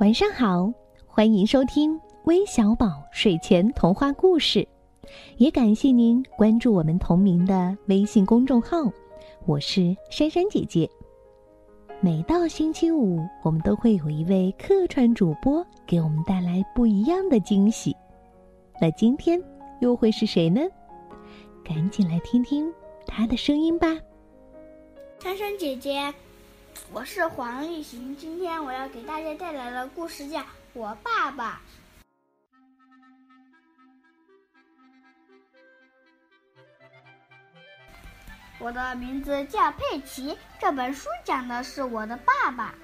[0.00, 0.68] 晚上好，
[1.06, 4.66] 欢迎收听微小宝睡前童话故事，
[5.36, 8.76] 也感谢您关注我们同名的微信公众号。
[9.46, 10.90] 我是珊珊姐姐。
[12.00, 17.94] 每到星期五，我们都会有一位客串主播给我们带来不一样的惊喜。
[18.80, 19.40] 那今天
[19.80, 20.60] 又会是谁呢？
[21.64, 22.70] 赶紧来听听
[23.06, 23.96] 他的声音吧。
[25.20, 26.12] 珊珊姐姐。
[26.92, 30.40] 我是黄立行，今天我要给大家带来的故事叫
[30.72, 31.60] 《我爸爸》。
[38.60, 42.74] 我的名字叫佩奇，这本书讲的是我的爸爸。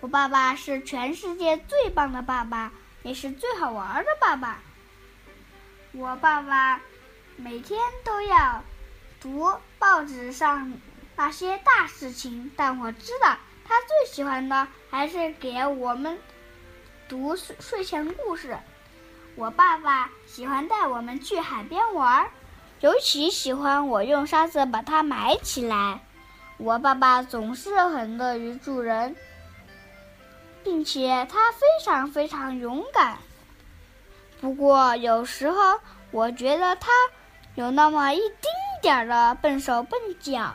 [0.00, 4.58] 我爸爸是全世界最棒的爸爸，也是最好玩的爸爸。
[5.92, 6.80] 我爸爸
[7.36, 8.62] 每天都要
[9.20, 10.72] 读报纸上。
[11.16, 16.18] 那些大事情，但我知道他最喜欢的还是给我们
[17.08, 18.58] 读睡睡前故事。
[19.36, 22.28] 我爸爸喜欢带我们去海边玩，
[22.80, 26.00] 尤其喜欢我用沙子把它埋起来。
[26.56, 29.16] 我爸爸总是很乐于助人，
[30.62, 33.18] 并且他非常非常勇敢。
[34.40, 35.80] 不过有时候
[36.10, 36.90] 我觉得他
[37.54, 38.50] 有那么一丁
[38.82, 40.54] 点儿的笨手笨脚。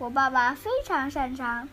[0.00, 1.68] 我爸爸非常擅长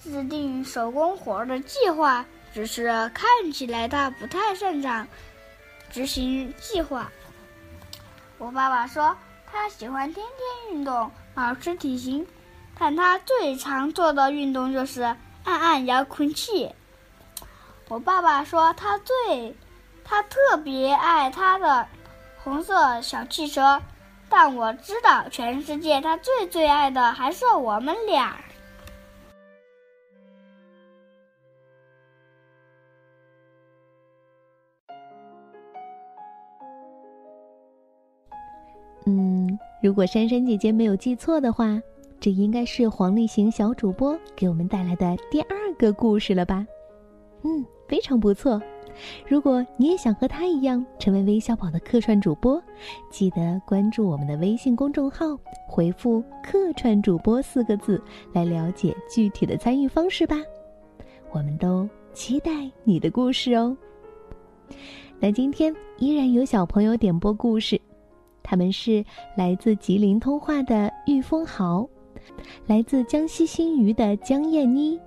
[0.00, 5.08] 制定手工活的计划，只是看起来他不太擅长
[5.90, 7.10] 执行计划。
[8.38, 9.16] 我爸爸说
[9.50, 12.24] 他喜欢天天运动，保持体型，
[12.78, 15.02] 但他最常做的运动就是
[15.42, 16.72] 按按遥控器。
[17.88, 19.56] 我爸爸说他最
[20.04, 21.88] 他特别爱他的
[22.44, 23.82] 红色小汽车。
[24.30, 28.36] 但我知道，全世界他最最爱的还是我们俩。
[39.06, 41.82] 嗯，如果珊珊姐姐没有记错的话，
[42.20, 46.64] 这应该是黄立行小主播给我们带来的第二个故事了吧？
[47.42, 48.62] 嗯，非常不错。
[49.26, 52.62] 如果你也想和他一样成为微小宝的客串主播，
[53.10, 55.38] 记得关注我们的微信公众号，
[55.68, 58.02] 回复“客串主播”四个字
[58.32, 60.36] 来了解具体的参与方式吧。
[61.32, 62.50] 我们都期待
[62.84, 63.76] 你的故事哦。
[65.18, 67.80] 那今天依然有小朋友点播故事，
[68.42, 69.04] 他们是
[69.36, 71.88] 来自吉林通化的玉峰豪，
[72.66, 74.98] 来自江西新余的江燕妮，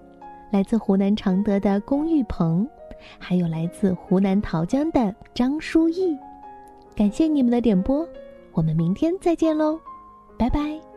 [0.54, 2.70] 来自湖南常德的龚玉鹏。
[3.18, 6.16] 还有来自湖南桃江的张书义，
[6.96, 8.08] 感谢你们的点播，
[8.54, 9.80] 我们明天再见喽，
[10.38, 10.93] 拜拜。